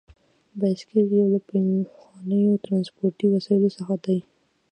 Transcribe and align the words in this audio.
بایسکل 0.59 1.05
یو 1.19 1.25
له 1.33 1.39
پخوانیو 1.47 2.61
ترانسپورتي 2.65 3.25
وسایلو 3.29 3.75
څخه 3.77 3.93
دی. 4.05 4.19